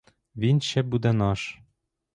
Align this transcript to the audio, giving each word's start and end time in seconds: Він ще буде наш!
Він 0.35 0.61
ще 0.61 0.83
буде 0.83 1.13
наш! 1.13 1.59